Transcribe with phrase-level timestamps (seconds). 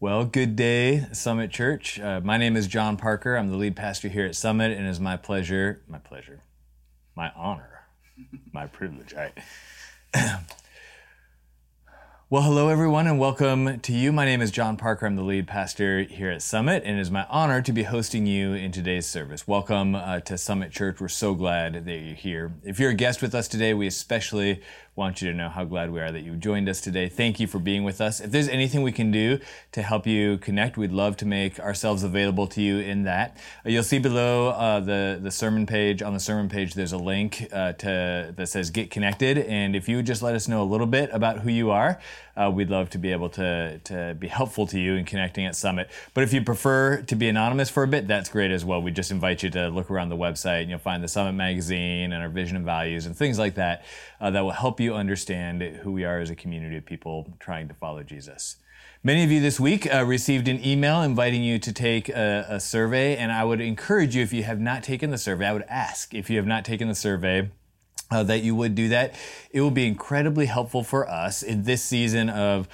[0.00, 1.98] Well, good day, Summit Church.
[1.98, 3.34] Uh, my name is John Parker.
[3.34, 6.44] I'm the lead pastor here at Summit, and it is my pleasure, my pleasure,
[7.16, 7.80] my honor,
[8.52, 9.12] my privilege.
[9.12, 9.32] I,
[12.30, 14.12] well, hello, everyone, and welcome to you.
[14.12, 15.04] My name is John Parker.
[15.04, 18.24] I'm the lead pastor here at Summit, and it is my honor to be hosting
[18.24, 19.48] you in today's service.
[19.48, 21.00] Welcome uh, to Summit Church.
[21.00, 22.52] We're so glad that you're here.
[22.62, 24.62] If you're a guest with us today, we especially
[24.98, 27.08] want you to know how glad we are that you joined us today.
[27.08, 28.20] Thank you for being with us.
[28.20, 29.38] If there's anything we can do
[29.70, 33.36] to help you connect, we'd love to make ourselves available to you in that.
[33.64, 36.02] Uh, you'll see below uh, the the sermon page.
[36.02, 39.88] On the sermon page, there's a link uh, to that says "Get Connected," and if
[39.88, 42.00] you would just let us know a little bit about who you are,
[42.36, 45.54] uh, we'd love to be able to to be helpful to you in connecting at
[45.54, 45.90] Summit.
[46.12, 48.82] But if you prefer to be anonymous for a bit, that's great as well.
[48.82, 52.12] We just invite you to look around the website, and you'll find the Summit magazine
[52.12, 53.84] and our vision and values and things like that
[54.20, 57.68] uh, that will help you understand who we are as a community of people trying
[57.68, 58.56] to follow Jesus.
[59.02, 62.60] Many of you this week uh, received an email inviting you to take a, a,
[62.60, 65.64] survey, and I would encourage you, if you have not taken the survey, I would
[65.68, 67.50] ask if you have not taken the survey.
[68.10, 69.14] Uh, that you would do that.
[69.50, 72.66] It will be incredibly helpful for us in this season of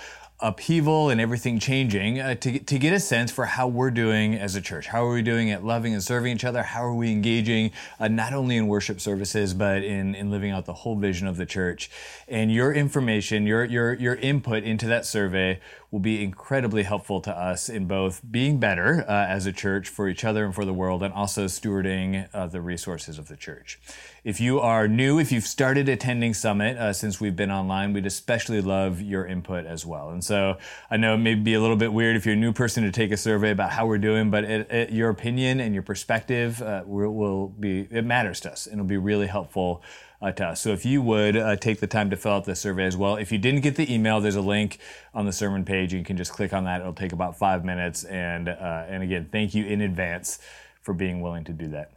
[0.45, 4.55] upheaval and everything changing uh, to, to get a sense for how we're doing as
[4.55, 4.87] a church.
[4.89, 6.63] How are we doing at loving and serving each other?
[6.63, 10.67] How are we engaging uh, not only in worship services, but in, in living out
[10.67, 11.91] the whole vision of the church?
[12.29, 15.61] And your information, your, your, your input into that survey
[15.95, 20.09] will be incredibly helpful to us in both being better uh, as a church for
[20.09, 23.79] each other and for the world, and also stewarding uh, the resources of the church.
[24.25, 28.07] If you are new, if you've started attending Summit uh, since we've been online, we'd
[28.07, 30.11] especially love your input as well.
[30.11, 30.59] And so
[30.91, 32.91] I know it may be a little bit weird if you're a new person to
[32.91, 36.61] take a survey about how we're doing, but it, it, your opinion and your perspective
[36.61, 39.81] uh, will, will be, it matters to us and it'll be really helpful
[40.25, 40.61] uh, to us.
[40.61, 43.17] So if you would uh, take the time to fill out the survey as well.
[43.17, 44.79] If you didn't get the email, there's a link
[45.13, 45.93] on the sermon page.
[45.93, 46.81] You can just click on that.
[46.81, 48.05] It'll take about five minutes.
[48.05, 50.39] And uh, and again, thank you in advance
[50.81, 51.93] for being willing to do that.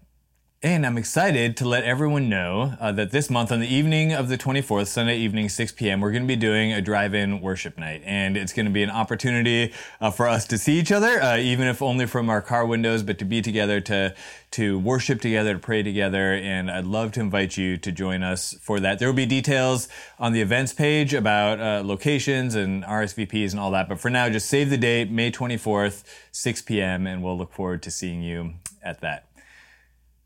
[0.64, 4.28] And I'm excited to let everyone know uh, that this month, on the evening of
[4.28, 7.78] the 24th, Sunday evening, 6 p.m., we're going to be doing a drive in worship
[7.78, 8.02] night.
[8.04, 11.38] And it's going to be an opportunity uh, for us to see each other, uh,
[11.38, 14.16] even if only from our car windows, but to be together, to,
[14.50, 16.34] to worship together, to pray together.
[16.34, 18.98] And I'd love to invite you to join us for that.
[18.98, 19.88] There will be details
[20.18, 23.88] on the events page about uh, locations and RSVPs and all that.
[23.88, 27.84] But for now, just save the date, May 24th, 6 p.m., and we'll look forward
[27.84, 29.28] to seeing you at that.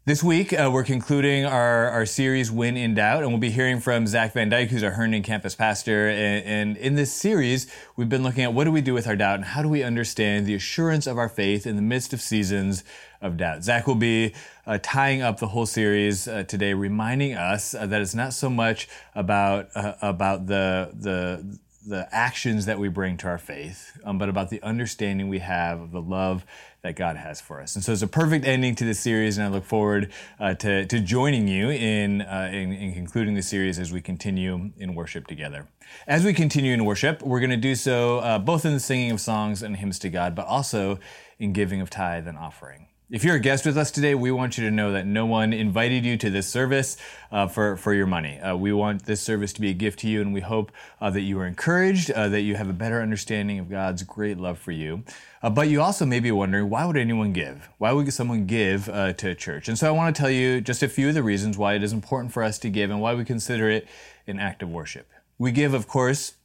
[0.03, 3.79] This week, uh, we're concluding our, our series, When in Doubt, and we'll be hearing
[3.79, 6.09] from Zach Van Dyke, who's our Herndon campus pastor.
[6.09, 9.15] And, and, in this series, we've been looking at what do we do with our
[9.15, 12.21] doubt and how do we understand the assurance of our faith in the midst of
[12.21, 12.83] seasons
[13.21, 13.63] of doubt.
[13.63, 14.33] Zach will be
[14.65, 18.49] uh, tying up the whole series uh, today, reminding us uh, that it's not so
[18.49, 24.17] much about, uh, about the, the, the actions that we bring to our faith, um,
[24.17, 26.45] but about the understanding we have of the love
[26.83, 27.75] that God has for us.
[27.75, 30.85] And so it's a perfect ending to this series, and I look forward uh, to,
[30.85, 35.27] to joining you in, uh, in, in, concluding the series as we continue in worship
[35.27, 35.67] together.
[36.07, 39.11] As we continue in worship, we're going to do so uh, both in the singing
[39.11, 40.99] of songs and hymns to God, but also
[41.39, 42.87] in giving of tithe and offering.
[43.11, 45.51] If you're a guest with us today, we want you to know that no one
[45.51, 46.95] invited you to this service
[47.29, 48.39] uh, for, for your money.
[48.39, 51.09] Uh, we want this service to be a gift to you, and we hope uh,
[51.09, 54.57] that you are encouraged, uh, that you have a better understanding of God's great love
[54.57, 55.03] for you.
[55.43, 57.67] Uh, but you also may be wondering, why would anyone give?
[57.79, 59.67] Why would someone give uh, to a church?
[59.67, 61.83] And so I want to tell you just a few of the reasons why it
[61.83, 63.89] is important for us to give and why we consider it
[64.25, 65.11] an act of worship.
[65.37, 66.35] We give, of course,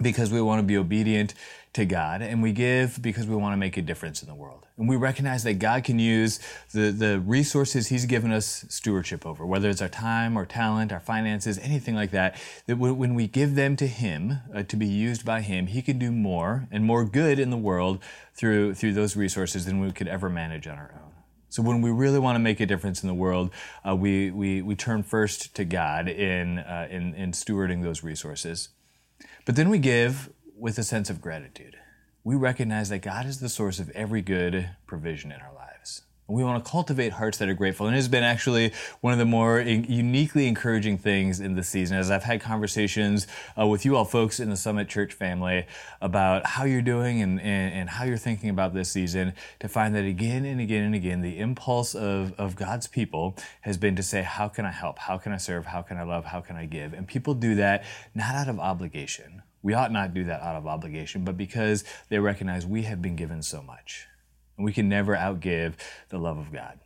[0.00, 1.34] because we want to be obedient
[1.74, 4.66] to God, and we give because we want to make a difference in the world.
[4.76, 6.38] And we recognize that God can use
[6.72, 11.00] the, the resources He's given us stewardship over, whether it's our time or talent, our
[11.00, 15.24] finances, anything like that, that when we give them to Him uh, to be used
[15.24, 18.00] by Him, He can do more and more good in the world
[18.34, 21.12] through, through those resources than we could ever manage on our own.
[21.48, 23.50] So when we really want to make a difference in the world,
[23.88, 28.70] uh, we, we, we turn first to God in, uh, in, in stewarding those resources.
[29.44, 31.76] But then we give with a sense of gratitude.
[32.22, 35.73] We recognize that God is the source of every good provision in our lives.
[36.26, 37.86] We want to cultivate hearts that are grateful.
[37.86, 38.72] And it has been actually
[39.02, 43.26] one of the more uniquely encouraging things in this season as I've had conversations
[43.58, 45.66] uh, with you all folks in the Summit Church family
[46.00, 49.94] about how you're doing and, and, and, how you're thinking about this season to find
[49.94, 54.02] that again and again and again, the impulse of, of God's people has been to
[54.02, 54.98] say, how can I help?
[54.98, 55.66] How can I serve?
[55.66, 56.24] How can I love?
[56.24, 56.94] How can I give?
[56.94, 57.84] And people do that
[58.14, 62.18] not out of obligation we ought not do that out of obligation, but because they
[62.18, 64.06] recognize we have been given so much.
[64.56, 65.74] And we can never outgive
[66.08, 66.78] the love of God.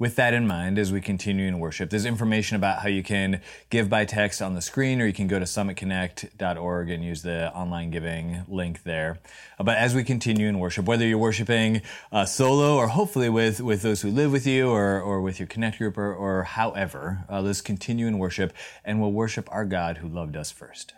[0.00, 3.38] with that in mind, as we continue in worship, there's information about how you can
[3.68, 7.54] give by text on the screen, or you can go to summitconnect.org and use the
[7.54, 9.20] online giving link there.
[9.58, 11.82] Uh, but as we continue in worship, whether you're worshiping
[12.12, 15.46] uh, solo or hopefully with, with those who live with you or, or with your
[15.46, 19.98] Connect group or, or however, uh, let's continue in worship and we'll worship our God
[19.98, 20.94] who loved us first.